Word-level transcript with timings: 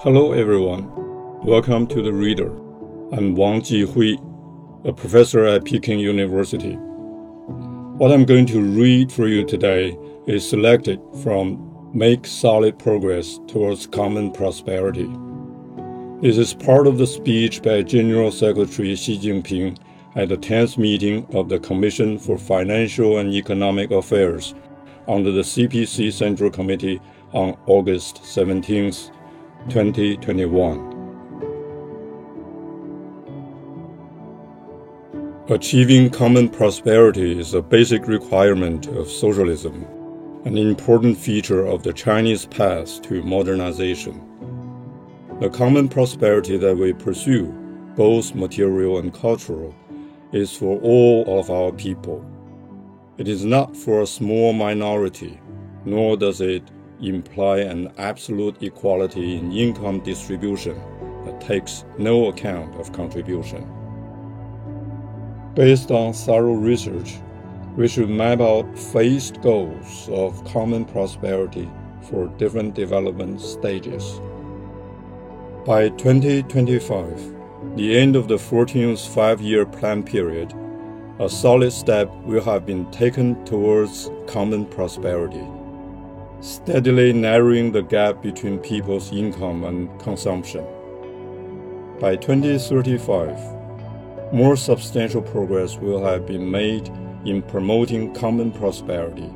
Hello, 0.00 0.32
everyone. 0.32 0.92
Welcome 1.42 1.86
to 1.86 2.02
the 2.02 2.12
Reader. 2.12 2.54
I'm 3.12 3.34
Wang 3.34 3.62
Jihui, 3.62 4.20
a 4.86 4.92
professor 4.92 5.46
at 5.46 5.64
Peking 5.64 5.98
University. 5.98 6.74
What 6.74 8.12
I'm 8.12 8.26
going 8.26 8.44
to 8.48 8.60
read 8.60 9.10
for 9.10 9.26
you 9.26 9.46
today 9.46 9.98
is 10.26 10.46
selected 10.46 11.00
from 11.22 11.90
Make 11.94 12.26
Solid 12.26 12.78
Progress 12.78 13.40
Towards 13.48 13.86
Common 13.86 14.32
Prosperity. 14.32 15.10
This 16.20 16.36
is 16.36 16.52
part 16.52 16.86
of 16.86 16.98
the 16.98 17.06
speech 17.06 17.62
by 17.62 17.80
General 17.80 18.30
Secretary 18.30 18.94
Xi 18.96 19.18
Jinping 19.18 19.78
at 20.14 20.28
the 20.28 20.36
10th 20.36 20.76
meeting 20.76 21.26
of 21.34 21.48
the 21.48 21.58
Commission 21.58 22.18
for 22.18 22.36
Financial 22.36 23.16
and 23.16 23.32
Economic 23.32 23.90
Affairs 23.90 24.54
under 25.08 25.32
the 25.32 25.40
CPC 25.40 26.12
Central 26.12 26.50
Committee 26.50 27.00
on 27.32 27.56
August 27.66 28.22
17, 28.26 28.92
2021. 29.68 30.92
Achieving 35.48 36.10
common 36.10 36.48
prosperity 36.48 37.38
is 37.38 37.52
a 37.52 37.62
basic 37.62 38.06
requirement 38.06 38.86
of 38.86 39.10
socialism, 39.10 39.84
an 40.44 40.56
important 40.56 41.18
feature 41.18 41.66
of 41.66 41.82
the 41.82 41.92
Chinese 41.92 42.46
path 42.46 43.02
to 43.02 43.22
modernization. 43.22 44.20
The 45.40 45.50
common 45.50 45.88
prosperity 45.88 46.56
that 46.58 46.76
we 46.76 46.92
pursue, 46.92 47.46
both 47.96 48.34
material 48.34 48.98
and 48.98 49.12
cultural, 49.12 49.74
is 50.32 50.56
for 50.56 50.78
all 50.80 51.40
of 51.40 51.50
our 51.50 51.72
people. 51.72 52.24
It 53.18 53.26
is 53.26 53.44
not 53.44 53.76
for 53.76 54.02
a 54.02 54.06
small 54.06 54.52
minority, 54.52 55.40
nor 55.84 56.16
does 56.16 56.40
it 56.40 56.70
imply 57.00 57.58
an 57.58 57.92
absolute 57.98 58.62
equality 58.62 59.36
in 59.36 59.52
income 59.52 60.00
distribution 60.00 60.80
that 61.24 61.40
takes 61.40 61.84
no 61.98 62.26
account 62.26 62.74
of 62.80 62.92
contribution. 62.92 63.66
Based 65.54 65.90
on 65.90 66.12
thorough 66.12 66.54
research, 66.54 67.14
we 67.76 67.88
should 67.88 68.08
map 68.08 68.40
out 68.40 68.78
phased 68.78 69.42
goals 69.42 70.08
of 70.10 70.44
common 70.44 70.84
prosperity 70.84 71.68
for 72.02 72.28
different 72.38 72.74
development 72.74 73.40
stages. 73.40 74.20
By 75.66 75.88
2025, 75.90 77.34
the 77.76 77.98
end 77.98 78.16
of 78.16 78.28
the 78.28 78.36
14th 78.36 79.06
five 79.12 79.40
year 79.40 79.66
plan 79.66 80.02
period, 80.02 80.54
a 81.18 81.28
solid 81.28 81.72
step 81.72 82.10
will 82.24 82.42
have 82.44 82.64
been 82.64 82.90
taken 82.90 83.44
towards 83.44 84.10
common 84.26 84.66
prosperity, 84.66 85.44
steadily 86.40 87.12
narrowing 87.12 87.72
the 87.72 87.82
gap 87.82 88.22
between 88.22 88.58
people's 88.58 89.12
income 89.12 89.64
and 89.64 90.00
consumption. 90.00 90.64
By 91.98 92.16
2035, 92.16 94.32
more 94.32 94.56
substantial 94.56 95.22
progress 95.22 95.76
will 95.76 96.04
have 96.04 96.26
been 96.26 96.50
made 96.50 96.88
in 97.24 97.42
promoting 97.42 98.14
common 98.14 98.52
prosperity, 98.52 99.32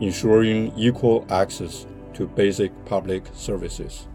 ensuring 0.00 0.72
equal 0.76 1.26
access 1.30 1.86
to 2.14 2.26
basic 2.26 2.72
public 2.84 3.24
services. 3.32 4.08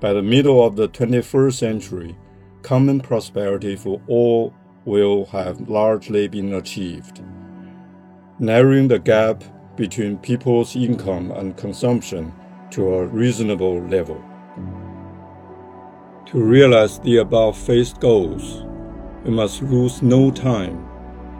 By 0.00 0.12
the 0.12 0.22
middle 0.22 0.64
of 0.64 0.76
the 0.76 0.88
21st 0.88 1.54
century, 1.54 2.16
common 2.62 3.00
prosperity 3.00 3.74
for 3.74 4.00
all 4.06 4.54
will 4.84 5.24
have 5.26 5.68
largely 5.68 6.28
been 6.28 6.52
achieved, 6.52 7.22
narrowing 8.38 8.88
the 8.88 8.98
gap 8.98 9.42
between 9.76 10.18
people's 10.18 10.76
income 10.76 11.30
and 11.32 11.56
consumption 11.56 12.32
to 12.70 12.94
a 12.94 13.06
reasonable 13.06 13.80
level. 13.82 14.22
To 16.26 16.42
realize 16.42 16.98
the 17.00 17.18
above 17.18 17.56
phased 17.56 18.00
goals, 18.00 18.64
we 19.24 19.30
must 19.30 19.62
lose 19.62 20.02
no 20.02 20.30
time 20.30 20.88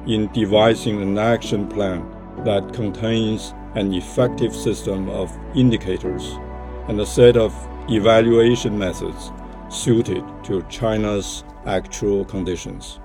in 0.07 0.31
devising 0.33 1.01
an 1.01 1.19
action 1.19 1.67
plan 1.69 2.07
that 2.45 2.73
contains 2.73 3.55
an 3.75 3.93
effective 3.95 4.55
system 4.55 5.09
of 5.09 5.37
indicators 5.55 6.39
and 6.89 7.01
a 7.01 7.07
set 7.07 7.37
of 7.37 7.53
evaluation 7.89 8.79
methods 8.79 9.33
suited 9.69 10.23
to 10.45 10.63
China's 10.69 11.45
actual 11.67 12.25
conditions. 12.25 13.01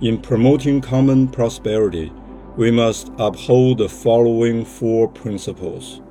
In 0.00 0.20
promoting 0.20 0.80
common 0.80 1.28
prosperity, 1.28 2.12
we 2.56 2.70
must 2.70 3.10
uphold 3.18 3.78
the 3.78 3.88
following 3.88 4.64
four 4.64 5.08
principles 5.08 6.02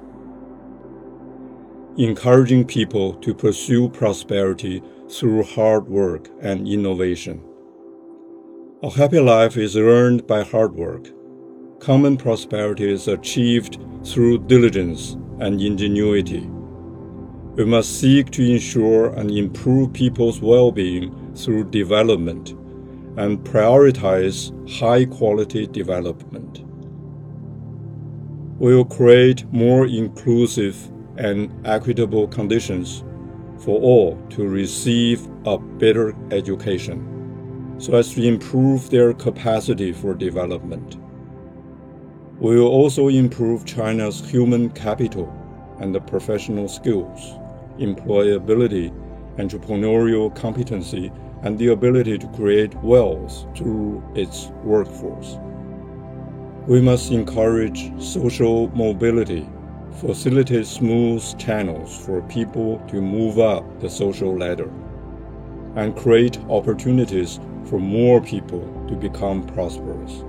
encouraging 1.98 2.66
people 2.66 3.14
to 3.16 3.34
pursue 3.34 3.90
prosperity 3.90 4.82
through 5.10 5.44
hard 5.44 5.88
work 5.88 6.30
and 6.42 6.68
innovation. 6.68 7.44
A 8.82 8.90
happy 8.90 9.20
life 9.20 9.58
is 9.58 9.76
earned 9.76 10.26
by 10.26 10.42
hard 10.42 10.74
work. 10.74 11.10
Common 11.80 12.16
prosperity 12.16 12.90
is 12.90 13.10
achieved 13.10 13.78
through 14.06 14.48
diligence 14.48 15.18
and 15.40 15.62
ingenuity. 15.62 16.50
We 17.56 17.66
must 17.66 18.00
seek 18.00 18.32
to 18.32 18.52
ensure 18.52 19.14
and 19.14 19.30
improve 19.30 19.92
people's 19.92 20.40
well 20.40 20.72
being 20.72 21.36
through 21.36 21.72
development 21.72 22.56
and 23.18 23.40
prioritize 23.40 24.52
high 24.80 25.06
quality 25.06 25.68
development. 25.68 26.64
We 28.60 28.76
will 28.76 28.86
create 28.86 29.46
more 29.52 29.86
inclusive 29.86 30.78
and 31.18 31.52
equitable 31.66 32.28
conditions 32.28 33.04
for 33.60 33.80
all 33.80 34.18
to 34.30 34.48
receive 34.48 35.28
a 35.46 35.58
better 35.58 36.16
education 36.32 37.76
so 37.80 37.96
as 37.96 38.14
to 38.14 38.24
improve 38.24 38.90
their 38.92 39.14
capacity 39.14 39.92
for 39.92 40.14
development. 40.14 40.98
We 42.40 42.56
will 42.56 42.68
also 42.68 43.08
improve 43.08 43.66
China's 43.66 44.20
human 44.30 44.70
capital 44.72 45.32
and 45.80 45.96
professional 46.08 46.68
skills 46.68 47.38
employability, 47.80 48.94
entrepreneurial 49.38 50.36
competency, 50.36 51.12
and 51.44 51.58
the 51.58 51.68
ability 51.68 52.18
to 52.18 52.28
create 52.30 52.74
wealth 52.76 53.46
through 53.56 54.04
its 54.16 54.48
workforce. 54.64 55.38
We 56.68 56.82
must 56.82 57.12
encourage 57.12 57.92
social 58.02 58.68
mobility, 58.76 59.50
facilitate 60.00 60.68
smooth 60.68 61.24
channels 61.40 62.06
for 62.06 62.22
people 62.24 62.80
to 62.90 63.02
move 63.02 63.40
up 63.40 63.64
the 63.80 63.90
social 63.90 64.38
ladder, 64.38 64.72
and 65.76 65.96
create 65.96 66.38
opportunities 66.50 67.40
for 67.66 67.80
more 67.80 68.22
people 68.22 68.62
to 68.88 68.96
become 68.96 69.46
prosperous. 69.48 70.24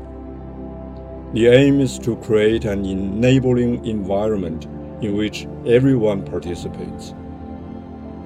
The 1.35 1.49
aim 1.49 1.81
is 1.81 1.99
to 2.01 2.17
create 2.17 2.65
an 2.65 2.85
enabling 2.85 3.85
environment 3.85 4.65
in 5.03 5.17
which 5.17 5.47
everyone 5.67 6.25
participates 6.25 7.15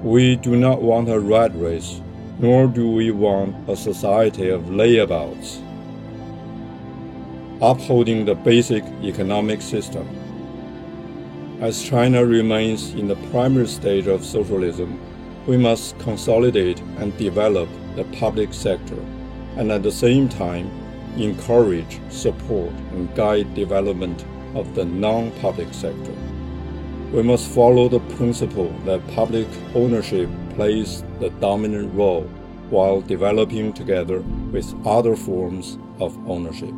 we 0.03 0.37
do 0.37 0.55
not 0.55 0.83
want 0.83 1.09
a 1.09 1.19
rat 1.19 1.51
race, 1.55 2.01
nor 2.39 2.67
do 2.67 2.91
we 2.91 3.11
want 3.11 3.69
a 3.69 3.77
society 3.77 4.49
of 4.49 4.63
layabouts. 4.65 5.63
Upholding 7.63 8.27
the 8.27 8.35
basic 8.35 8.85
economic 9.03 9.63
system. 9.63 10.07
As 11.61 11.83
China 11.83 12.27
remains 12.27 12.93
in 12.93 13.09
the 13.09 13.17
primary 13.31 13.67
stage 13.67 14.07
of 14.07 14.25
socialism, 14.25 15.01
we 15.47 15.57
must 15.57 15.99
consolidate 15.99 16.81
and 16.99 17.17
develop 17.17 17.69
the 17.95 18.05
public 18.19 18.53
sector, 18.53 18.99
and 19.57 19.73
at 19.73 19.83
the 19.83 19.93
same 19.93 20.29
time, 20.29 20.71
encourage, 21.17 21.99
support, 22.11 22.73
and 22.93 23.15
guide 23.15 23.55
development 23.55 24.27
of 24.55 24.75
the 24.75 24.85
non 24.85 25.31
public 25.41 25.73
sector. 25.73 26.13
We 27.13 27.23
must 27.23 27.49
follow 27.49 27.89
the 27.89 28.01
principle 28.17 28.69
that 28.85 29.07
public 29.15 29.47
ownership 29.75 30.29
plays 30.55 31.05
the 31.21 31.31
dominant 31.41 31.95
role 31.95 32.25
while 32.69 33.01
developing 33.01 33.73
together 33.73 34.21
with 34.51 34.75
other 34.85 35.15
forms 35.15 35.79
of 36.01 36.19
ownership. 36.29 36.75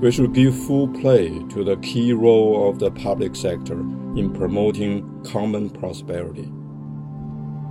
We 0.00 0.12
should 0.12 0.32
give 0.32 0.56
full 0.66 0.88
play 0.88 1.28
to 1.50 1.64
the 1.64 1.76
key 1.78 2.12
role 2.12 2.68
of 2.68 2.78
the 2.78 2.92
public 2.92 3.34
sector 3.34 3.80
in 4.16 4.32
promoting 4.32 5.24
common 5.24 5.70
prosperity, 5.70 6.52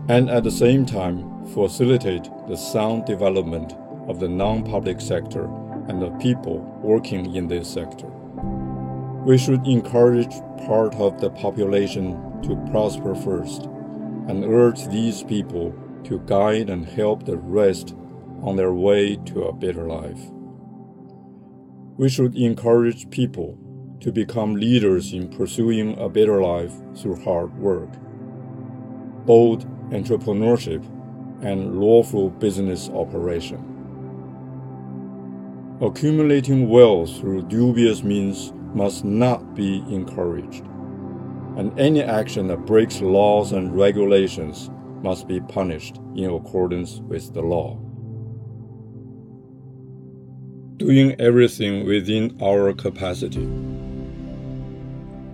and 0.10 0.30
at 0.30 0.44
the 0.44 0.52
same 0.52 0.86
time 0.86 1.46
facilitate 1.54 2.28
the 2.50 2.58
sound 2.58 3.06
development 3.06 3.74
of 4.10 4.20
the 4.20 4.28
non 4.28 4.64
public 4.64 5.00
sector 5.00 5.46
and 5.88 6.02
the 6.02 6.10
people 6.20 6.60
working 6.84 7.34
in 7.36 7.48
this 7.48 7.72
sector. 7.72 8.12
We 9.26 9.38
should 9.38 9.66
encourage 9.66 10.34
part 10.68 10.96
of 10.96 11.22
the 11.22 11.30
population 11.30 12.42
to 12.42 12.58
prosper 12.72 13.16
first 13.16 13.64
and 14.28 14.44
urge 14.44 14.86
these 14.88 15.24
people 15.24 15.74
to 16.04 16.20
guide 16.26 16.70
and 16.70 16.86
help 16.86 17.26
the 17.26 17.38
rest 17.38 17.96
on 18.42 18.58
their 18.58 18.74
way 18.74 19.16
to 19.28 19.44
a 19.44 19.54
better 19.54 19.88
life. 19.88 20.20
We 21.96 22.10
should 22.10 22.36
encourage 22.36 23.10
people 23.12 23.58
to 24.02 24.12
become 24.12 24.56
leaders 24.56 25.14
in 25.14 25.30
pursuing 25.30 25.98
a 25.98 26.10
better 26.10 26.42
life 26.42 26.74
through 26.98 27.24
hard 27.24 27.58
work, 27.58 27.90
bold 29.26 29.66
entrepreneurship, 29.92 30.84
and 31.42 31.80
lawful 31.80 32.30
business 32.30 32.90
operation. 32.90 33.70
Accumulating 35.80 36.68
wealth 36.68 37.18
through 37.20 37.44
dubious 37.44 38.04
means 38.04 38.52
must 38.74 39.06
not 39.06 39.56
be 39.56 39.84
encouraged, 39.90 40.66
and 41.58 41.78
any 41.80 42.02
action 42.02 42.48
that 42.48 42.66
breaks 42.66 43.02
laws 43.02 43.52
and 43.52 43.76
regulations 43.76 44.70
must 45.04 45.28
be 45.28 45.40
punished 45.42 46.00
in 46.16 46.30
accordance 46.30 47.00
with 47.08 47.34
the 47.34 47.42
law. 47.42 47.78
Doing 50.78 51.16
everything 51.20 51.86
within 51.86 52.38
our 52.42 52.74
capacity. 52.74 53.46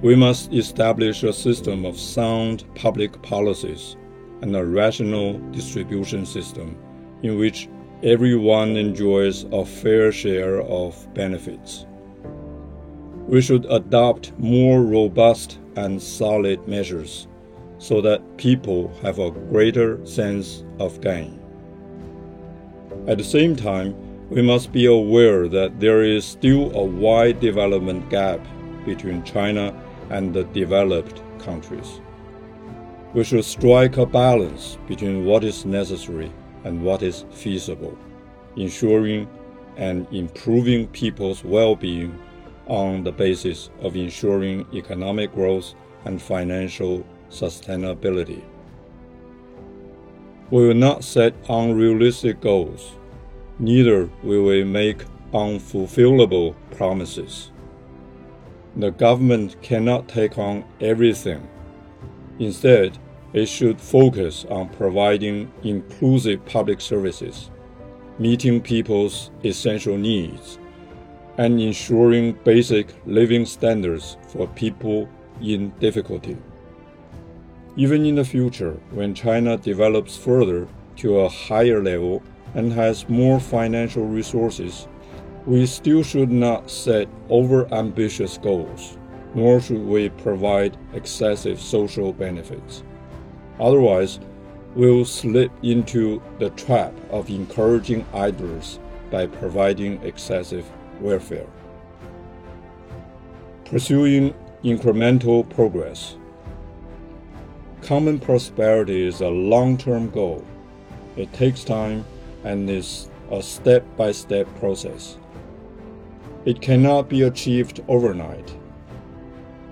We 0.02 0.16
must 0.16 0.54
establish 0.54 1.24
a 1.24 1.34
system 1.34 1.86
of 1.86 2.00
sound 2.00 2.64
public 2.76 3.22
policies 3.22 3.96
and 4.42 4.56
a 4.56 4.66
rational 4.66 5.38
distribution 5.52 6.26
system 6.26 6.78
in 7.24 7.38
which 7.38 7.68
everyone 8.04 8.78
enjoys 8.78 9.44
a 9.52 9.66
fair 9.66 10.12
share 10.12 10.62
of 10.62 11.14
benefits. 11.14 11.86
We 13.30 13.42
should 13.42 13.68
adopt 13.70 14.34
more 14.40 14.82
robust 14.82 15.60
and 15.76 16.02
solid 16.02 16.68
measures 16.68 17.28
so 17.78 18.02
that 18.02 18.38
people 18.38 18.92
have 19.04 19.20
a 19.20 19.30
greater 19.30 20.04
sense 20.04 20.64
of 20.80 21.00
gain. 21.00 21.40
At 23.08 23.20
the 23.20 23.24
same 23.24 23.56
time, 23.56 23.94
we 24.32 24.42
must 24.42 24.72
be 24.72 24.88
aware 24.88 25.48
that 25.48 25.80
there 25.80 26.04
is 26.04 26.26
still 26.26 26.76
a 26.76 26.84
wide 26.84 27.40
development 27.40 28.10
gap 28.10 28.40
between 28.84 29.24
China 29.24 29.80
and 30.10 30.34
the 30.34 30.46
developed 30.46 31.22
countries. 31.38 32.02
We 33.14 33.24
should 33.24 33.46
strike 33.46 33.98
a 33.98 34.08
balance 34.08 34.80
between 34.88 35.26
what 35.26 35.44
is 35.44 35.66
necessary 35.66 36.32
and 36.64 36.84
what 36.84 37.04
is 37.04 37.26
feasible, 37.30 37.96
ensuring 38.56 39.30
and 39.78 40.08
improving 40.12 40.88
people's 40.88 41.44
well 41.44 41.76
being 41.76 42.18
on 42.70 43.04
the 43.04 43.12
basis 43.12 43.70
of 43.82 43.96
ensuring 43.96 44.66
economic 44.74 45.34
growth 45.34 45.74
and 46.06 46.22
financial 46.22 47.06
sustainability. 47.30 48.42
We 50.52 50.68
will 50.68 50.76
not 50.76 51.04
set 51.04 51.34
unrealistic 51.50 52.42
goals, 52.42 52.94
neither 53.60 54.10
will 54.24 54.44
we 54.44 54.64
make 54.64 55.04
unfulfillable 55.34 56.56
promises. 56.72 57.52
The 58.76 58.92
government 58.92 59.62
cannot 59.62 60.08
take 60.08 60.38
on 60.38 60.64
everything. 60.80 61.48
Instead, 62.40 62.98
it 63.34 63.48
should 63.48 63.80
focus 63.80 64.46
on 64.50 64.70
providing 64.70 65.52
inclusive 65.64 66.44
public 66.46 66.82
services, 66.82 67.52
meeting 68.18 68.62
people's 68.62 69.30
essential 69.44 69.98
needs, 69.98 70.58
and 71.40 71.62
ensuring 71.62 72.34
basic 72.44 72.94
living 73.06 73.46
standards 73.46 74.18
for 74.28 74.46
people 74.46 75.08
in 75.42 75.70
difficulty. 75.80 76.36
Even 77.78 78.06
in 78.06 78.16
the 78.16 78.26
future, 78.26 78.74
when 78.92 79.16
China 79.16 79.56
develops 79.56 80.18
further 80.18 80.68
to 80.98 81.20
a 81.20 81.30
higher 81.30 81.82
level 81.82 82.22
and 82.56 82.74
has 82.74 83.08
more 83.08 83.40
financial 83.40 84.06
resources, 84.06 84.90
we 85.46 85.66
still 85.66 86.04
should 86.04 86.30
not 86.30 86.70
set 86.70 87.08
over 87.30 87.74
ambitious 87.74 88.38
goals, 88.38 88.98
nor 89.34 89.62
should 89.62 89.86
we 89.86 90.10
provide 90.10 90.76
excessive 90.94 91.62
social 91.62 92.12
benefits. 92.12 92.84
Otherwise, 93.62 94.20
we'll 94.76 95.06
slip 95.06 95.54
into 95.64 96.22
the 96.38 96.50
trap 96.50 96.94
of 97.12 97.30
encouraging 97.30 98.06
idlers 98.14 98.78
by 99.10 99.26
providing 99.26 100.04
excessive 100.04 100.70
welfare. 101.02 101.48
Pursuing 103.66 104.34
incremental 104.64 105.48
progress. 105.50 106.18
Common 107.82 108.20
prosperity 108.20 109.08
is 109.08 109.22
a 109.22 109.30
long 109.30 109.78
term 109.78 110.10
goal. 110.10 110.46
It 111.16 111.32
takes 111.34 111.64
time 111.64 112.06
and 112.44 112.70
is 112.70 113.10
a 113.32 113.42
step 113.42 113.86
by 113.96 114.12
step 114.12 114.48
process. 114.60 115.18
It 116.46 116.62
cannot 116.62 117.10
be 117.10 117.24
achieved 117.24 117.84
overnight. 117.88 118.56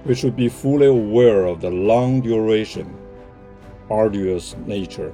We 0.05 0.15
should 0.15 0.35
be 0.35 0.49
fully 0.49 0.87
aware 0.87 1.45
of 1.45 1.61
the 1.61 1.71
long 1.71 2.21
duration, 2.21 2.95
arduous 3.89 4.55
nature, 4.65 5.13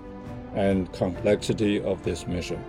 and 0.55 0.91
complexity 0.93 1.81
of 1.81 2.03
this 2.03 2.27
mission. 2.27 2.63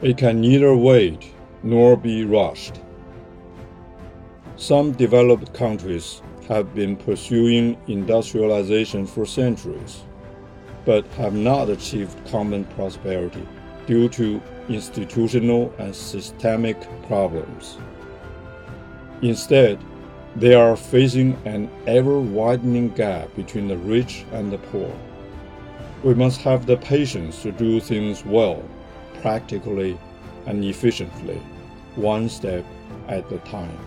It 0.00 0.16
can 0.16 0.40
neither 0.40 0.74
wait 0.74 1.34
nor 1.62 1.96
be 1.96 2.24
rushed. 2.24 2.80
Some 4.56 4.92
developed 4.92 5.54
countries 5.54 6.22
have 6.48 6.74
been 6.74 6.96
pursuing 6.96 7.76
industrialization 7.86 9.06
for 9.06 9.24
centuries, 9.24 10.02
but 10.84 11.06
have 11.18 11.34
not 11.34 11.68
achieved 11.68 12.24
common 12.30 12.64
prosperity 12.76 13.46
due 13.86 14.08
to 14.08 14.40
institutional 14.68 15.72
and 15.78 15.94
systemic 15.94 16.76
problems. 17.06 17.78
Instead, 19.22 19.78
they 20.36 20.54
are 20.54 20.76
facing 20.76 21.36
an 21.44 21.70
ever 21.86 22.18
widening 22.18 22.88
gap 22.90 23.34
between 23.36 23.68
the 23.68 23.76
rich 23.76 24.24
and 24.32 24.50
the 24.52 24.58
poor. 24.58 24.92
We 26.02 26.14
must 26.14 26.40
have 26.40 26.66
the 26.66 26.76
patience 26.76 27.42
to 27.42 27.52
do 27.52 27.80
things 27.80 28.24
well, 28.24 28.62
practically, 29.20 29.98
and 30.46 30.64
efficiently, 30.64 31.40
one 31.96 32.28
step 32.28 32.64
at 33.08 33.30
a 33.32 33.38
time. 33.38 33.78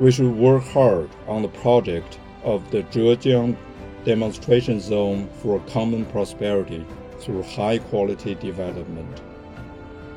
We 0.00 0.10
should 0.10 0.34
work 0.34 0.64
hard 0.64 1.08
on 1.28 1.42
the 1.42 1.48
project 1.48 2.18
of 2.42 2.68
the 2.70 2.82
Zhejiang 2.84 3.56
demonstration 4.04 4.80
zone 4.80 5.28
for 5.40 5.60
common 5.60 6.04
prosperity 6.06 6.84
through 7.20 7.42
high 7.42 7.78
quality 7.78 8.34
development. 8.34 9.22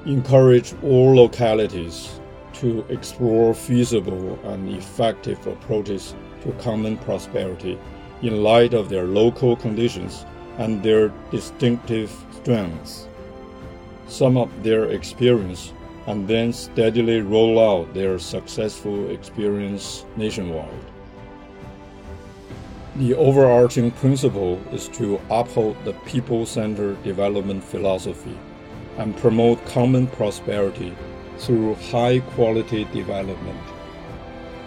Encourage 0.06 0.74
all 0.84 1.16
localities 1.16 2.20
to 2.54 2.84
explore 2.90 3.54
feasible 3.54 4.40
and 4.44 4.70
effective 4.76 5.46
approaches 5.46 6.16
to 6.42 6.52
common 6.54 6.98
prosperity 6.98 7.78
in 8.22 8.44
light 8.44 8.74
of 8.74 8.90
their 8.90 9.04
local 9.06 9.56
conditions 9.56 10.26
and 10.58 10.82
their 10.82 11.10
distinctive 11.30 12.12
strengths. 12.32 13.08
Sum 14.08 14.38
up 14.38 14.50
their 14.64 14.86
experience 14.86 15.72
and 16.08 16.28
then 16.28 16.52
steadily 16.54 17.22
roll 17.22 17.60
out 17.60 17.94
their 17.94 18.18
successful 18.18 19.10
experience 19.12 20.06
nationwide. 20.16 20.86
The 22.96 23.14
overarching 23.14 23.92
principle 23.92 24.60
is 24.72 24.88
to 24.90 25.22
uphold 25.30 25.76
the 25.86 25.94
people 26.06 26.46
centered 26.46 27.04
development 27.04 27.64
philosophy 27.64 28.36
and 28.98 29.16
promote 29.18 29.64
common 29.68 30.08
prosperity 30.08 30.96
through 31.38 31.76
high 31.92 32.20
quality 32.34 32.86
development. 32.86 33.62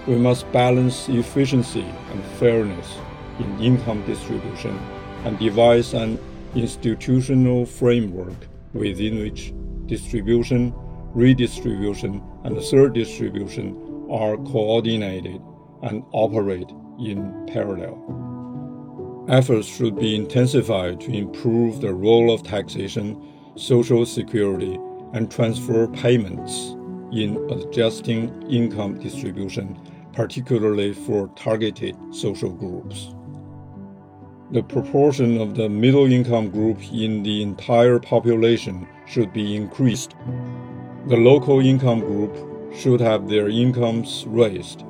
We 0.07 0.17
must 0.17 0.51
balance 0.53 1.09
efficiency 1.09 1.85
and 2.13 2.25
fairness 2.39 2.97
in 3.41 3.61
income 3.61 4.05
distribution 4.07 4.79
and 5.25 5.39
devise 5.39 5.95
an 5.95 6.19
institutional 6.55 7.67
framework 7.67 8.47
within 8.73 9.19
which 9.19 9.53
distribution, 9.87 10.73
redistribution, 11.15 12.23
and 12.45 12.61
third 12.63 12.95
distribution 12.95 13.77
are 14.11 14.37
coordinated 14.37 15.41
and 15.83 16.03
operate 16.13 16.71
in 16.99 17.47
parallel. 17.47 17.97
Efforts 19.29 19.67
should 19.67 19.97
be 19.97 20.17
intensified 20.17 21.01
to 21.01 21.13
improve 21.13 21.81
the 21.81 21.95
role 21.95 22.33
of 22.33 22.43
taxation, 22.43 23.17
social 23.57 24.05
security, 24.05 24.79
and 25.13 25.31
transfer 25.31 25.87
payments 25.89 26.75
in 27.13 27.37
adjusting 27.51 28.43
income 28.51 28.99
distribution, 28.99 29.79
particularly 30.13 30.93
for 30.93 31.29
targeted 31.37 31.97
social 32.13 32.51
groups. 32.51 33.15
The 34.53 34.63
proportion 34.63 35.41
of 35.41 35.55
the 35.55 35.69
middle 35.69 36.11
income 36.11 36.51
group 36.51 36.81
in 36.93 37.23
the 37.23 37.43
entire 37.43 38.01
population 38.01 38.87
should 39.07 39.33
be 39.33 39.55
increased. 39.55 40.17
The 41.11 41.17
local 41.17 41.59
income 41.59 41.99
group 41.99 42.37
should 42.73 43.01
have 43.01 43.29
their 43.29 43.49
incomes 43.49 44.25
raised, 44.29 44.85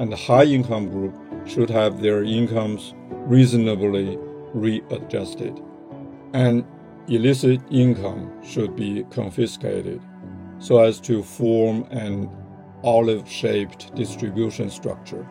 and 0.00 0.10
the 0.10 0.16
high 0.16 0.42
income 0.42 0.88
group 0.88 1.14
should 1.46 1.70
have 1.70 2.02
their 2.02 2.24
incomes 2.24 2.92
reasonably 3.08 4.18
readjusted, 4.52 5.62
and 6.32 6.64
illicit 7.06 7.60
income 7.70 8.32
should 8.42 8.74
be 8.74 9.04
confiscated 9.10 10.02
so 10.58 10.80
as 10.80 10.98
to 11.02 11.22
form 11.22 11.86
an 11.92 12.28
olive 12.82 13.30
shaped 13.30 13.94
distribution 13.94 14.70
structure. 14.70 15.24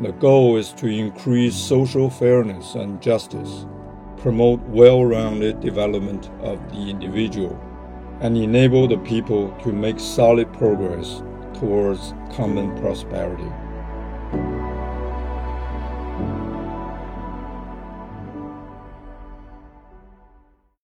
The 0.00 0.10
goal 0.14 0.56
is 0.56 0.72
to 0.72 0.88
increase 0.88 1.54
social 1.54 2.10
fairness 2.10 2.74
and 2.74 3.00
justice, 3.00 3.66
promote 4.16 4.58
well 4.62 5.04
rounded 5.04 5.60
development 5.60 6.28
of 6.40 6.58
the 6.72 6.90
individual, 6.90 7.56
and 8.24 8.38
enable 8.38 8.88
the 8.88 8.96
people 8.96 9.54
to 9.62 9.70
make 9.70 10.00
solid 10.00 10.50
progress 10.54 11.22
towards 11.60 12.14
common 12.32 12.74
prosperity. 12.80 13.44